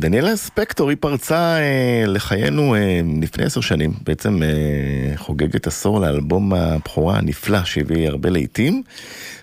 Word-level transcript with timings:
דניאלה 0.00 0.36
ספקטור 0.36 0.90
היא 0.90 0.96
פרצה 1.00 1.58
אה, 1.58 2.04
לחיינו 2.06 2.74
אה, 2.74 3.00
לפני 3.22 3.44
עשר 3.44 3.60
שנים, 3.60 3.90
בעצם 4.06 4.42
אה, 4.42 4.48
חוגגת 5.16 5.66
עשור 5.66 6.00
לאלבום 6.00 6.54
הבכורה 6.54 7.18
הנפלא 7.18 7.64
שהביא 7.64 8.08
הרבה 8.08 8.30
לעיתים, 8.30 8.82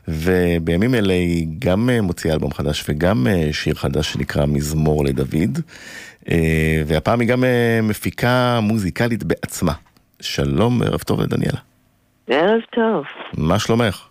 ובימים 0.08 0.96
אלה 0.96 1.14
היא 1.14 1.48
גם 1.60 1.90
אה, 1.90 2.02
מוציאה 2.02 2.34
אלבום 2.34 2.54
חדש 2.54 2.84
וגם 2.90 3.28
אה, 3.28 3.50
שיר 3.52 3.76
חדש 3.76 4.14
שנקרא 4.14 4.46
מזמור 4.46 5.06
לדוד, 5.06 5.60
אה, 6.32 6.82
והפעם 6.86 7.20
היא 7.20 7.28
גם 7.30 7.44
אה, 7.44 7.80
מפיקה 7.84 8.60
מוזיקלית 8.62 9.24
בעצמה. 9.24 9.74
שלום, 10.22 10.82
ערב 10.84 11.00
טוב 11.00 11.22
לדניאלה. 11.22 11.60
ערב 12.28 12.62
טוב. 12.76 13.04
מה 13.38 13.60
שלומך? 13.60 14.08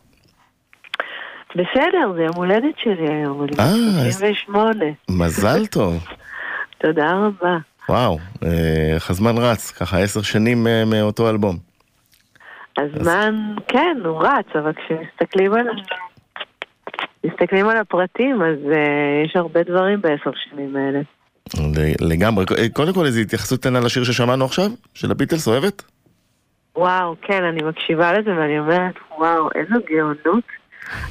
בסדר, 1.55 2.13
זה 2.17 2.23
יום 2.23 2.35
הולדת 2.37 2.79
שלי 2.79 3.09
היום, 3.09 3.43
אני 3.43 3.51
אה, 3.59 4.07
בת 4.07 4.13
38. 4.13 4.85
מזל 5.09 5.67
טוב. 5.67 6.05
תודה 6.83 7.13
רבה. 7.13 7.57
וואו, 7.89 8.19
אה, 8.43 8.95
איך 8.95 9.11
הזמן 9.11 9.39
רץ, 9.39 9.71
ככה 9.71 9.99
עשר 9.99 10.23
שנים 10.23 10.67
אה, 10.67 10.85
מאותו 10.85 11.31
אלבום. 11.31 11.57
הזמן, 12.79 13.55
כן, 13.69 13.97
הוא 14.05 14.23
רץ, 14.23 14.47
אבל 14.55 14.73
כשמסתכלים 14.73 15.55
על... 15.55 15.67
מסתכלים 17.25 17.69
על 17.69 17.77
הפרטים, 17.77 18.43
אז 18.43 18.59
uh, 18.73 18.77
יש 19.25 19.37
הרבה 19.37 19.63
דברים 19.63 20.01
בעשר 20.01 20.31
שנים 20.51 20.77
האלה. 20.77 21.01
לגמרי. 22.01 22.45
קודם 22.73 22.95
כל 22.95 23.07
איזו 23.07 23.21
התייחסות 23.21 23.61
קטנה 23.61 23.81
לשיר 23.81 24.05
ששמענו 24.05 24.45
עכשיו, 24.45 24.71
של 24.95 25.11
הביטלס, 25.11 25.49
אוהבת? 25.49 25.83
וואו, 26.77 27.17
כן, 27.23 27.45
אני 27.45 27.63
מקשיבה 27.63 28.13
לזה 28.13 28.31
ואני 28.31 28.59
אומרת, 28.59 28.95
וואו, 29.19 29.49
איזו 29.55 29.75
גאונות. 29.91 30.45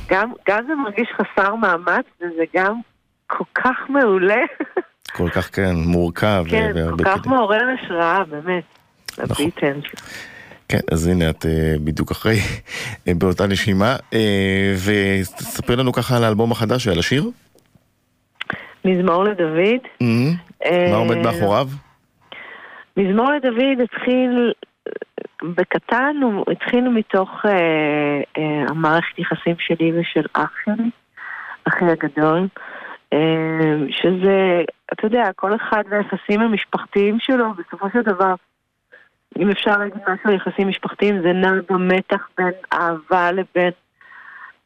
גם, 0.10 0.32
גם 0.48 0.64
זה 0.68 0.76
מרגיש 0.76 1.08
חסר 1.12 1.56
מאמץ, 1.56 2.06
וזה 2.22 2.44
גם 2.56 2.74
כל 3.28 3.44
כך 3.54 3.78
מעולה. 3.90 4.42
כל 5.16 5.30
כך, 5.30 5.56
כן, 5.56 5.76
מורכב. 5.76 6.44
כן, 6.50 6.72
כל 6.98 7.04
כך 7.04 7.28
מעורר 7.28 7.62
השראה, 7.80 8.24
באמת. 8.24 8.64
נכון. 9.18 9.46
הביטלס. 9.46 9.84
כן, 10.70 10.80
אז 10.92 11.08
הנה 11.08 11.30
את 11.30 11.46
uh, 11.46 11.80
בדיוק 11.84 12.12
אחרי, 12.12 12.36
uh, 12.36 13.14
באותה 13.20 13.48
נשימה, 13.48 13.96
ותספר 14.86 15.76
לנו 15.76 15.94
ככה 15.94 16.18
על 16.18 16.24
האלבום 16.24 16.52
החדש 16.52 16.88
ועל 16.88 17.00
השיר. 17.00 17.30
מזמור 18.86 19.24
לדוד. 19.24 19.82
Mm-hmm. 20.04 20.66
מה 20.92 20.96
עומד 20.96 21.18
מאחוריו? 21.18 21.68
מזמור 22.98 23.32
לדוד 23.32 23.82
התחיל 23.84 24.54
בקטן, 25.44 26.16
הוא 26.22 26.46
התחיל 26.52 26.90
מתוך 26.90 27.30
אה, 27.46 27.52
אה, 28.38 28.66
המערכת 28.70 29.20
יחסים 29.20 29.56
שלי 29.60 30.00
ושל 30.00 30.26
אח 30.34 30.52
שלי, 30.66 30.90
אחי 31.64 31.86
הגדול, 31.86 32.40
אה, 32.40 32.46
שזה, 33.90 34.64
אתה 34.94 35.06
יודע, 35.06 35.30
כל 35.36 35.56
אחד 35.56 35.84
והיחסים 35.90 36.42
המשפחתיים 36.42 37.20
שלו, 37.20 37.54
בסופו 37.54 37.88
של 37.94 38.02
דבר, 38.02 38.34
אם 39.40 39.50
אפשר 39.50 39.78
להגיד 39.78 40.02
משהו 40.02 40.30
על 40.30 40.36
יחסים 40.36 40.68
משפחתיים, 40.68 41.22
זה 41.22 41.34
נע 41.34 41.52
במתח 41.70 42.30
בין 42.38 42.52
אהבה 42.74 43.32
לבין, 43.32 43.72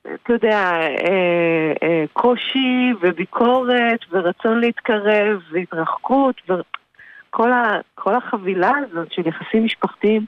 אתה 0.01 0.33
יודע, 0.33 0.59
אה, 0.81 1.73
אה, 1.83 2.03
קושי 2.13 2.93
וביקורת 3.01 3.99
ורצון 4.11 4.59
להתקרב 4.59 5.41
והתרחקות 5.51 6.41
וכל 6.49 7.51
ה, 7.51 7.79
החבילה 8.05 8.71
הזאת 8.77 9.11
של 9.11 9.27
יחסים 9.27 9.65
משפחתיים, 9.65 10.25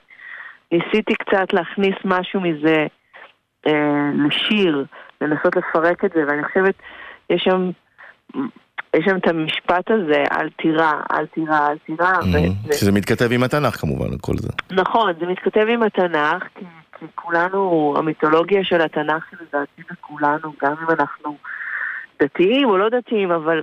ניסיתי 0.72 1.16
קצת 1.16 1.54
להכניס 1.54 1.96
משהו 2.06 2.42
מזה 2.42 2.88
אה, 3.68 4.10
לשיר, 4.28 4.86
לנסות 5.22 5.56
לפרק 5.56 6.06
את 6.06 6.12
זה, 6.14 6.24
ואני 6.28 6.44
חושבת, 6.44 6.76
יש 7.30 7.44
שם... 7.44 7.72
יש 8.96 9.06
שם 9.06 9.18
את 9.18 9.28
המשפט 9.28 9.92
הזה, 9.92 10.24
אל 10.32 10.50
תירא, 10.50 10.92
אל 11.12 11.26
תירא, 11.26 11.68
אל 11.68 11.78
תירא. 11.78 12.12
Mm-hmm. 12.14 12.74
שזה 12.76 12.92
מתכתב 12.92 13.32
עם 13.32 13.44
התנ"ך 13.44 13.76
כמובן, 13.76 14.18
כל 14.22 14.34
זה. 14.38 14.50
נכון, 14.72 15.14
זה 15.20 15.26
מתכתב 15.26 15.66
עם 15.70 15.84
התנ"ך, 15.84 16.44
כי, 16.56 16.66
כי 17.00 17.06
כולנו, 17.16 17.94
המיתולוגיה 17.98 18.64
של 18.64 18.82
התנ"ך 18.82 19.24
היא 19.32 19.40
לדעתי 19.42 19.82
לכולנו, 19.92 20.54
גם 20.64 20.74
אם 20.84 20.96
אנחנו 21.00 21.38
דתיים 22.22 22.70
או 22.70 22.78
לא 22.78 22.90
דתיים, 22.90 23.32
אבל... 23.32 23.62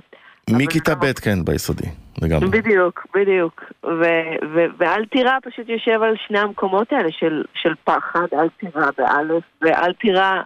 מכיתה 0.49 0.95
ב' 0.95 1.13
כן, 1.13 1.45
ביסודי, 1.45 1.89
לגמרי. 2.21 2.47
בדיוק, 2.49 3.07
בדיוק. 3.15 3.63
ואל 4.77 5.05
תירא 5.05 5.37
פשוט 5.43 5.69
יושב 5.69 6.01
על 6.01 6.13
שני 6.27 6.39
המקומות 6.39 6.93
האלה 6.93 7.09
של, 7.11 7.43
של 7.53 7.73
פחד, 7.83 8.27
אל 8.33 8.47
תירא 8.59 8.89
באלף, 8.97 9.43
ואל 9.61 9.93
תירא... 9.93 10.41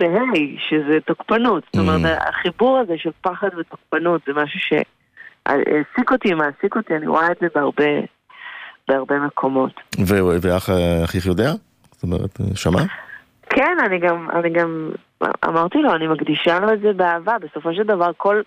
בה', 0.00 0.36
שזה 0.68 0.98
תוקפנות. 1.06 1.62
זאת 1.72 1.76
אומרת, 1.76 2.18
Mm. 2.18 2.28
החיבור 2.28 2.78
הזה 2.78 2.92
של 2.96 3.10
פחד 3.20 3.48
ותוקפנות 3.58 4.20
זה 4.26 4.32
משהו 4.32 4.60
שהעסיק 4.60 6.12
אותי, 6.12 6.34
מעסיק 6.34 6.76
אותי, 6.76 6.96
אני 6.96 7.06
רואה 7.06 7.32
את 7.32 7.36
זה 7.40 7.46
בהרבה, 7.54 7.84
בהרבה 8.88 9.18
מקומות. 9.18 9.72
ואח 10.42 10.70
אחיך 11.04 11.26
יודע? 11.26 11.50
זאת 11.92 12.02
אומרת, 12.02 12.38
שמע? 12.54 12.80
כן, 13.50 13.76
אני 13.86 13.98
גם, 13.98 14.30
אני 14.30 14.50
גם 14.50 14.90
אמרתי 15.44 15.78
לו, 15.78 15.94
אני 15.94 16.08
מקדישה 16.08 16.60
לו 16.60 16.72
את 16.72 16.80
זה 16.80 16.92
באהבה. 16.92 17.36
בסופו 17.38 17.74
של 17.74 17.82
דבר, 17.82 18.10
כל, 18.16 18.42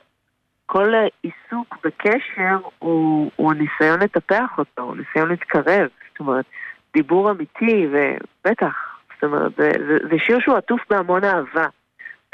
כל 0.65 0.93
עיסוק 1.23 1.77
בקשר 1.83 2.57
הוא, 2.79 3.31
הוא 3.35 3.53
ניסיון 3.53 3.99
לטפח 3.99 4.57
אותו, 4.57 4.81
הוא 4.81 4.95
ניסיון 4.95 5.29
להתקרב. 5.29 5.87
זאת 6.11 6.19
אומרת, 6.19 6.45
דיבור 6.93 7.31
אמיתי, 7.31 7.87
ובטח, 7.91 8.92
זאת 9.23 9.31
אומרת, 9.31 9.51
זה, 9.57 9.71
זה, 9.87 9.97
זה 10.09 10.15
שיר 10.25 10.39
שהוא 10.39 10.57
עטוף 10.57 10.81
בהמון 10.89 11.23
אהבה. 11.23 11.67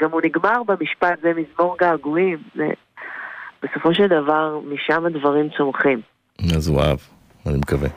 גם 0.02 0.10
הוא 0.10 0.20
נגמר 0.24 0.62
במשפט, 0.66 1.18
זה 1.22 1.32
מזמור 1.36 1.76
געגועים. 1.80 2.38
זה... 2.54 2.66
בסופו 3.62 3.94
של 3.94 4.06
דבר, 4.06 4.60
משם 4.64 5.06
הדברים 5.06 5.48
צומחים. 5.56 6.00
אז 6.56 6.68
הוא 6.68 6.80
אהב, 6.82 6.98
אני 7.46 7.58
מקווה. 7.58 7.88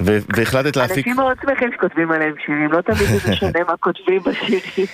ו- 0.00 0.18
והחלטת 0.36 0.76
להפיק... 0.76 0.98
אנשים 0.98 1.16
מאוד 1.16 1.36
שמחים 1.42 1.70
שכותבים 1.72 2.10
עליהם 2.10 2.34
שירים, 2.46 2.72
לא 2.72 2.80
תמיד 2.80 2.98
זה 2.98 3.30
משנה 3.30 3.64
מה 3.68 3.76
כותבים 3.76 4.20
בשירים. 4.20 4.86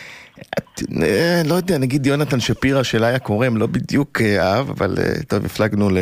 אה, 1.03 1.43
לא 1.45 1.55
יודע, 1.55 1.79
נגיד 1.79 2.07
יונתן 2.07 2.41
שפירא 2.41 2.83
של 2.83 3.05
איה 3.05 3.19
קורם, 3.19 3.57
לא 3.57 3.67
בדיוק 3.67 4.21
אה, 4.21 4.53
אהב, 4.53 4.71
אבל 4.71 4.95
אה, 4.99 5.23
טוב, 5.29 5.45
הפלגנו 5.45 5.91
ל... 5.91 5.99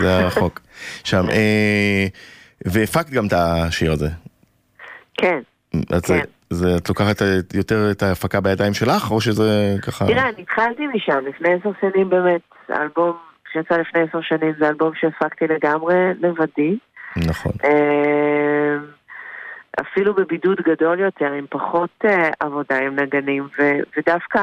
זה 0.00 0.18
הרחוק. 0.18 0.60
שם. 1.04 1.30
אה, 1.30 2.06
והפקת 2.64 3.10
גם 3.10 3.26
את 3.26 3.32
השיר 3.32 3.92
הזה. 3.92 4.08
כן, 5.14 5.38
אז 5.90 6.02
כן. 6.02 6.20
זה, 6.50 6.76
את 6.76 6.88
לוקחת 6.88 7.16
יותר 7.54 7.90
את 7.90 8.02
ההפקה 8.02 8.40
בידיים 8.40 8.74
שלך, 8.74 9.10
או 9.10 9.20
שזה 9.20 9.74
ככה... 9.86 10.06
תראה, 10.06 10.28
אני 10.28 10.42
התחלתי 10.42 10.86
משם, 10.86 11.18
לפני 11.28 11.48
עשר 11.52 11.70
שנים 11.80 12.10
באמת, 12.10 12.40
האלבום 12.68 13.16
שיצא 13.52 13.76
לפני 13.76 14.00
עשר 14.00 14.20
שנים 14.20 14.52
זה 14.58 14.68
אלבום 14.68 14.90
שהפקתי 15.00 15.44
לגמרי 15.46 15.94
לבדי. 16.20 16.76
נכון. 17.16 17.52
אה, 17.64 18.76
אפילו 19.80 20.14
בבידוד 20.14 20.60
גדול 20.60 21.00
יותר, 21.00 21.32
עם 21.32 21.44
פחות 21.50 21.90
אה, 22.04 22.30
עבודה 22.40 22.78
עם 22.78 22.96
נגנים, 22.98 23.48
ו- 23.58 23.80
ודווקא 23.96 24.42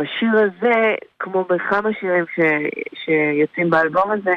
בשיר 0.00 0.30
הזה, 0.32 0.94
כמו 1.18 1.44
בכמה 1.44 1.90
שירים 2.00 2.24
ש- 2.34 3.04
שיוצאים 3.04 3.70
באלבום 3.70 4.10
הזה, 4.10 4.32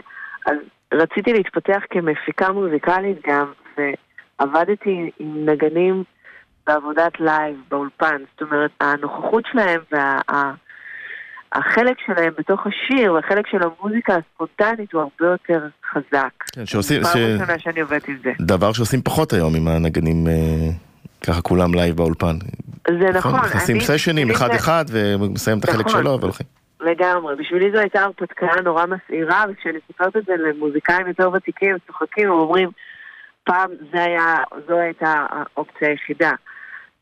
אז 0.46 0.56
רציתי 0.94 1.34
להתפתח 1.34 1.82
כמפיקה 1.90 2.52
מוזיקלית 2.52 3.18
גם, 3.28 3.52
ועבדתי 3.78 5.12
עם 5.20 5.50
נגנים 5.50 6.04
בעבודת 6.74 7.12
לייב, 7.20 7.56
באולפן. 7.72 8.18
זאת 8.32 8.42
אומרת, 8.42 8.72
הנוכחות 8.82 9.44
שלהם 9.52 9.80
והחלק 9.92 10.58
שלהם 12.06 12.34
בתוך 12.38 12.62
השיר 12.68 13.14
והחלק 13.14 13.48
של 13.48 13.58
המוזיקה 13.64 14.16
הספונטנית 14.16 14.94
הוא 14.94 15.02
הרבה 15.02 15.26
יותר 15.34 15.60
חזק. 15.92 16.30
כן, 16.56 16.66
שעושים, 16.66 17.04
פעם 17.04 17.12
ש... 17.14 17.16
ראשונה 17.16 17.60
שאני 17.60 17.80
עובדת 17.80 18.08
עם 18.08 18.18
זה. 18.24 18.32
דבר 18.42 18.74
שעושים 18.74 19.02
פחות 19.02 19.34
היום 19.34 19.56
עם 19.56 19.68
הנגנים, 19.68 20.28
אה, 20.28 20.34
ככה 21.28 21.42
כולם 21.42 21.74
לייב 21.74 21.96
באולפן. 21.98 22.36
זה 22.88 23.10
נכון. 23.18 23.36
נכנסים 23.36 23.76
אני- 23.76 23.86
סשנים 23.86 23.98
בשבילי 24.28 24.34
אחד 24.34 24.48
זה- 24.48 24.56
אחד 24.56 24.86
ומסיים 24.92 25.60
את 25.60 25.70
החלק 25.70 25.86
נכון. 25.88 26.02
שלו 26.02 26.20
והולכים. 26.20 26.46
לגמרי. 26.82 27.36
בשבילי 27.36 27.72
זו 27.72 27.80
הייתה 27.80 28.02
הרפתקה 28.04 28.48
נורא 28.64 28.86
מסעירה, 28.86 29.46
וכשאני 29.50 29.78
סיפרת 29.88 30.18
את 30.18 30.26
זה 30.26 30.34
למוזיקאים 30.38 31.08
יותר 31.08 31.30
ותיקים, 31.34 31.76
צוחקים, 31.88 32.28
הם 32.28 32.34
אומרים, 32.40 32.70
פעם 33.44 33.70
זה 33.94 34.04
היה, 34.04 34.36
זו 34.68 34.78
הייתה 34.80 35.26
האופציה 35.30 35.88
היחידה. 35.90 36.32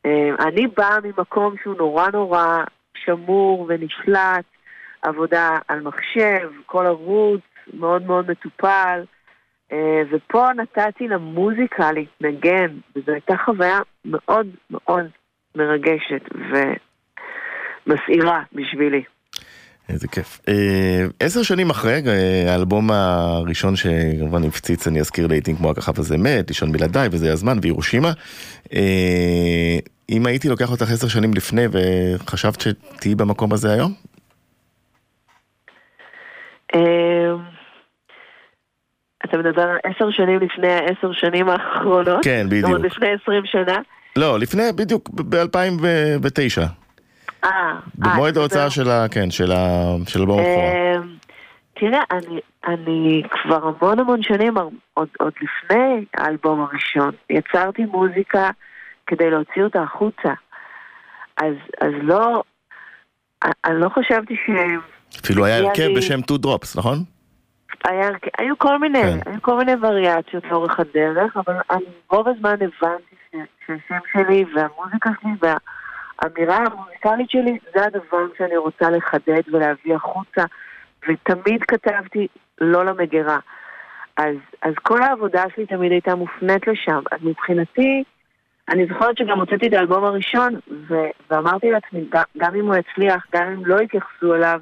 אה, 0.07 0.48
אני 0.48 0.68
באה 0.77 0.98
ממקום 1.04 1.56
שהוא 1.63 1.77
נורא 1.77 2.07
נורא 2.13 2.63
שמור 3.06 3.65
ונשלט, 3.69 4.45
עבודה 5.01 5.57
על 5.68 5.81
מחשב, 5.81 6.50
כל 6.65 6.86
ערוץ, 6.86 7.42
מאוד 7.74 8.06
מאוד 8.06 8.31
מטופל, 8.31 9.04
אה, 9.71 10.01
ופה 10.12 10.50
נתתי 10.54 11.07
למוזיקה 11.07 11.92
להתנגן, 11.92 12.77
וזו 12.95 13.12
הייתה 13.12 13.33
חוויה 13.45 13.80
מאוד 14.06 14.48
מאוד 14.69 15.06
מרגשת 15.56 16.21
ומסעירה 17.88 18.42
בשבילי. 18.54 19.04
איזה 19.89 20.07
כיף. 20.07 20.39
אה, 20.48 21.06
עשר 21.19 21.44
שנים 21.44 21.69
אחרי, 21.69 22.01
האלבום 22.48 22.92
הראשון 22.92 23.75
שכמובן 23.75 24.44
הפציץ, 24.44 24.88
אני 24.88 25.00
אזכיר 25.00 25.27
לעיתים 25.27 25.56
כמו 25.56 25.71
הככב 25.71 26.00
הזה 26.00 26.18
מת, 26.18 26.48
לישון 26.48 26.71
בלעדיי 26.71 27.07
וזה 27.12 27.33
הזמן, 27.33 27.57
וירושימה. 27.62 28.12
אם 30.12 30.25
הייתי 30.25 30.50
לוקח 30.50 30.71
אותך 30.71 30.92
עשר 30.92 31.07
שנים 31.07 31.33
לפני 31.33 31.65
וחשבת 31.71 32.62
שתהיי 32.62 33.15
במקום 33.15 33.54
הזה 33.54 33.74
היום? 33.74 33.94
אה, 36.75 37.36
אתה 39.25 39.38
מדבר 39.38 39.62
על 39.62 39.77
עשר 39.83 40.12
שנים 40.12 40.39
לפני 40.39 40.68
העשר 40.68 41.12
שנים 41.12 41.50
האחרונות? 41.50 42.24
כן, 42.24 42.45
בדיוק. 42.48 42.65
זאת 42.65 42.75
אומרת, 42.75 42.92
לפני 42.92 43.07
עשרים 43.24 43.45
שנה? 43.45 43.77
לא, 44.15 44.39
לפני, 44.39 44.63
בדיוק, 44.75 45.09
ב-2009. 45.09 46.62
אה, 47.44 47.74
במועד 47.95 48.36
אה, 48.36 48.42
ההוצאה 48.42 48.69
של 48.69 48.89
ה... 48.89 49.06
כן, 49.12 49.31
של 49.31 49.51
ה... 49.51 49.95
של 50.07 50.19
אלבום 50.19 50.39
הבכורה. 50.39 50.56
אה, 50.56 50.95
תראה, 51.74 52.01
אני, 52.12 52.39
אני 52.68 53.24
כבר 53.30 53.68
המון 53.68 54.00
המון 54.00 54.24
שנים, 54.24 54.54
עוד, 54.94 55.07
עוד 55.19 55.33
לפני 55.42 56.06
האלבום 56.18 56.62
הראשון, 56.62 57.12
יצרתי 57.30 57.86
מוזיקה 57.86 58.50
כדי 59.07 59.30
להוציא 59.30 59.63
אותה 59.63 59.81
החוצה. 59.81 60.33
אז, 61.38 61.54
אז 61.81 61.92
לא, 62.01 62.44
אני 63.65 63.81
לא 63.81 63.89
חשבתי 63.89 64.36
ש... 64.36 64.50
אפילו 65.24 65.45
היה 65.45 65.57
הרכב 65.57 65.83
לי- 65.83 65.95
בשם 65.95 66.19
Two 66.19 66.45
Drops, 66.45 66.77
נכון? 66.77 66.98
היה, 67.86 68.09
היו 68.38 68.57
כל 68.57 68.77
מיני, 68.80 69.01
כן. 69.04 69.31
היו 69.31 69.42
כל 69.42 69.57
מיני 69.57 69.71
וריאציות 69.81 70.44
לאורך 70.51 70.80
הדרך, 70.80 71.38
אבל 71.38 71.54
אני 71.71 71.83
רוב 72.12 72.27
הזמן 72.27 72.54
הבנתי 72.54 73.15
ש- 73.31 73.36
שהשם 73.65 74.00
שלי 74.13 74.45
והמוזיקה 74.56 75.09
שלי 75.21 75.31
והאמירה 75.42 76.57
המוזיקלית 76.57 77.30
שלי 77.30 77.57
זה 77.75 77.86
הדבר 77.86 78.25
שאני 78.38 78.57
רוצה 78.57 78.89
לחדד 78.89 79.42
ולהביא 79.54 79.95
החוצה, 79.95 80.42
ותמיד 81.09 81.63
כתבתי 81.68 82.27
לא 82.62 82.86
למגירה. 82.86 83.39
אז, 84.18 84.36
אז 84.62 84.74
כל 84.83 85.04
העבודה 85.04 85.44
שלי 85.56 85.65
תמיד 85.65 85.92
הייתה 85.92 86.15
מופנית 86.15 86.68
לשם. 86.68 87.00
אז 87.12 87.19
מבחינתי, 87.24 88.04
אני 88.69 88.86
זוכרת 88.86 89.18
שגם 89.18 89.40
הוצאתי 89.40 89.68
את 89.68 89.74
האלבום 89.74 90.04
הראשון, 90.04 90.56
ו- 90.88 91.10
ואמרתי 91.30 91.72
לעצמי, 91.72 92.06
גם, 92.38 92.56
אם 92.56 92.66
הוא 92.66 92.75
יצליח, 92.75 93.25
גם 93.34 93.48
אם 93.48 93.66
לא 93.66 93.81
יתייחסו 93.81 94.36
אליו, 94.36 94.60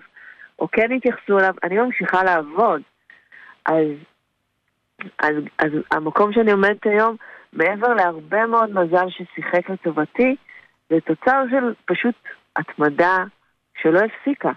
או 0.60 0.68
כן 0.72 0.92
יתייחסו 0.92 1.40
אליו, 1.40 1.54
אני 1.64 1.78
ממשיכה 1.78 2.24
לעבוד. 2.24 2.82
אז, 3.66 3.88
אז, 5.20 5.36
אז 5.58 5.72
המקום 5.92 6.34
שאני 6.34 6.52
עומדת 6.52 6.86
היום, 6.86 7.16
מעבר 7.54 7.94
להרבה 7.94 8.46
מאוד 8.46 8.70
מזל 8.70 9.06
ששיחק 9.10 9.70
לטובתי, 9.70 10.36
זה 10.90 10.96
תוצר 11.06 11.44
של 11.50 11.74
פשוט 11.86 12.16
התמדה 12.56 13.24
שלא 13.82 14.00
הפסיקה. 14.00 14.52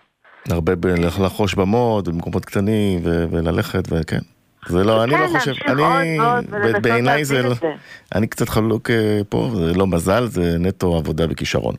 הרבה 0.51 0.75
ב- 0.77 0.87
לחוש 1.25 1.55
במוד, 1.55 2.09
במקומות 2.09 2.45
קטנים, 2.45 2.99
ו- 3.05 3.25
וללכת, 3.31 3.83
וכן. 3.93 4.38
זה 4.69 4.85
לא, 4.85 5.05
אני 5.05 5.13
כן, 5.13 5.21
לא 5.21 5.27
חושב, 5.27 5.53
להמשיך 5.67 5.71
אני, 5.71 6.81
בעיניי 6.83 7.25
זה, 7.25 7.43
לא- 7.43 7.55
זה. 7.55 7.75
אני 8.15 8.27
קצת 8.27 8.49
חלוק 8.49 8.91
אה, 8.91 9.21
פה, 9.29 9.51
זה 9.55 9.75
לא 9.75 9.87
מזל, 9.87 10.27
זה 10.27 10.57
נטו 10.59 10.97
עבודה 10.97 11.25
וכישרון, 11.31 11.75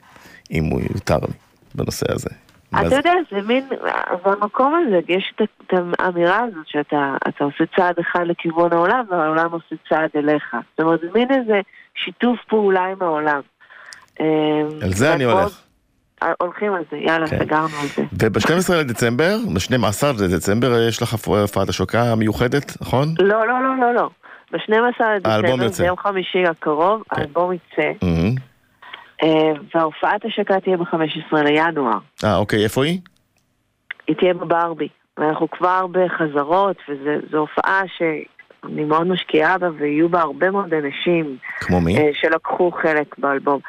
אם 0.52 0.64
הוא 0.64 0.82
יותר 0.96 1.18
לי 1.18 1.34
בנושא 1.76 2.14
הזה. 2.14 2.30
אתה 2.70 2.96
יודע, 2.96 3.14
זה 3.32 3.42
מין, 3.42 3.70
במקום 4.26 4.74
הזה 4.76 5.00
יש 5.08 5.34
את 5.42 5.74
האמירה 6.00 6.40
הזאת 6.40 6.68
שאתה 6.68 7.16
אתה 7.28 7.44
עושה 7.44 7.64
צעד 7.76 7.96
אחד 8.00 8.24
לכיוון 8.28 8.74
העולם 8.74 9.04
והעולם 9.10 9.52
עושה 9.52 9.76
צעד 9.90 10.10
אליך. 10.16 10.56
זאת 10.72 10.80
אומרת, 10.80 11.00
זה 11.02 11.08
מין 11.14 11.28
איזה 11.32 11.62
שיתוף 11.96 12.40
פעולה 12.48 12.86
עם 12.86 12.98
העולם. 13.02 13.42
על 14.82 14.94
זה 14.94 15.14
אני 15.14 15.24
הולך. 15.24 15.62
אה, 16.24 16.32
הולכים 16.42 16.74
על 16.74 16.84
זה, 16.92 16.98
יאללה, 16.98 17.28
כן. 17.28 17.40
סגרנו 17.40 17.78
על 17.82 17.88
זה. 17.96 18.04
וב-12 18.20 18.74
לדצמבר, 18.74 19.38
ב-12 19.54 20.24
לדצמבר 20.24 20.88
יש 20.88 21.02
לך 21.02 21.14
הופעת 21.28 21.70
השקה 21.70 22.16
מיוחדת, 22.16 22.82
נכון? 22.82 23.08
לא, 23.20 23.48
לא, 23.48 23.64
לא, 23.64 23.78
לא, 23.80 23.94
לא. 23.94 24.10
ב-12 24.52 25.04
האלבום 25.26 25.60
לדצמבר. 25.60 25.70
זה 25.70 25.86
יום 25.86 25.98
חמישי 25.98 26.44
הקרוב, 26.44 27.04
כן. 27.10 27.22
האלבום 27.22 27.54
יצא, 27.54 27.92
מהמם. 28.02 28.36
אה, 29.24 29.52
וההופעת 29.76 30.26
השקה 30.26 30.60
תהיה 30.60 30.78
ב-15 30.78 31.38
לינואר. 31.44 31.98
אה, 32.24 32.36
אוקיי, 32.36 32.64
איפה 32.64 32.86
היא? 32.86 33.00
היא 34.08 34.16
תהיה 34.16 34.34
בברבי. 34.34 34.88
ואנחנו 35.18 35.50
כבר 35.50 35.86
בחזרות, 35.92 36.78
וזו 36.90 37.38
הופעה 37.38 37.82
שאני 37.98 38.84
מאוד 38.84 39.08
משקיעה 39.08 39.58
בה, 39.58 39.68
ויהיו 39.78 40.10
בה 40.10 40.22
הרבה 40.22 40.52
מאוד 40.52 40.74
אנשים 40.74 41.38
כמו 41.60 41.82
מי? 41.82 41.98
אה, 41.98 42.10
שלקחו 42.14 42.72
חלק 42.72 43.18
באלבום. 43.18 43.60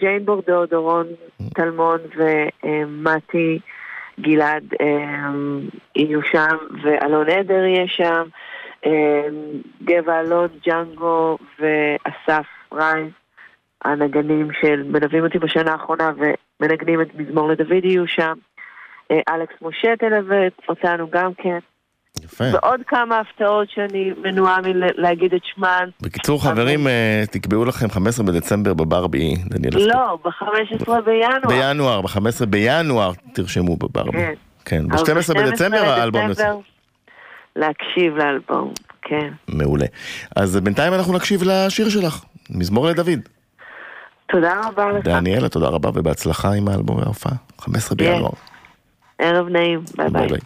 ג'יין 0.00 0.24
בורדו, 0.24 0.66
דורון 0.66 1.06
טלמון 1.54 1.98
ומתי 2.16 3.58
גלעד 4.20 4.64
אה, 4.80 5.30
יהיו 5.96 6.22
שם, 6.22 6.56
ואלון 6.82 7.28
עדר 7.28 7.64
יהיה 7.64 7.88
שם, 7.88 8.22
אה, 8.86 9.28
גבע 9.84 10.20
אלון, 10.20 10.48
ג'אנגו 10.66 11.38
ואסף 11.58 12.46
רייז, 12.72 13.10
הנגנים 13.84 14.48
של 14.60 14.82
מלווים 14.82 15.24
אותי 15.24 15.38
בשנה 15.38 15.72
האחרונה 15.72 16.10
ומנגנים 16.16 17.00
את 17.00 17.14
מזמור 17.14 17.48
לדוד 17.48 17.84
יהיו 17.84 18.06
שם. 18.06 18.32
אה, 19.10 19.34
אלכס 19.34 19.54
משה 19.62 19.96
תלווה 19.96 20.46
אותנו 20.68 21.10
גם 21.10 21.34
כן, 21.34 21.58
יפה. 22.32 22.44
ועוד 22.52 22.80
כמה 22.86 23.20
הפתעות 23.20 23.68
שאני 23.70 24.12
מנועה 24.22 24.58
מלהגיד 24.60 25.34
את 25.34 25.40
שמן. 25.44 25.88
בקיצור, 26.00 26.42
חברים, 26.42 26.86
אה, 26.86 27.22
תקבעו 27.30 27.64
לכם 27.64 27.90
15 27.90 28.26
בדצמבר 28.26 28.74
בברבי, 28.74 29.34
דניאל. 29.44 29.88
לא, 29.88 30.18
ב-15 30.24 31.00
בינואר. 31.04 31.48
בינואר, 31.48 32.00
ב-15 32.00 32.46
בינואר 32.48 33.12
תרשמו 33.32 33.76
בברבי. 33.76 34.18
כן. 34.18 34.34
כן, 34.64 34.84
אבל 34.90 35.14
ב-12 35.14 35.34
בדצמבר 35.34 35.76
האלבום 35.76 36.28
יוצא. 36.28 36.52
להקשיב 37.56 38.16
לאלבום, 38.16 38.72
כן. 39.02 39.28
מעולה. 39.48 39.86
אז 40.36 40.56
בינתיים 40.56 40.94
אנחנו 40.94 41.16
נקשיב 41.16 41.42
לשיר 41.42 41.88
שלך, 41.88 42.24
מזמור 42.50 42.86
לדוד. 42.86 43.20
תודה 44.32 44.60
רבה 44.64 44.92
לך. 44.92 45.04
דניאלה, 45.04 45.48
תודה 45.48 45.68
רבה 45.68 45.90
ובהצלחה 45.94 46.52
עם 46.52 46.68
האלבום 46.68 46.96
וההופעה. 46.98 47.32
15 47.58 47.96
כן. 47.96 48.04
בינואר. 48.04 48.30
ערב 49.18 49.48
נעים. 49.48 49.80
ביי 49.96 50.10
ביי. 50.28 50.38